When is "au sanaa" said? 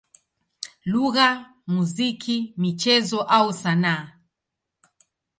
3.37-4.03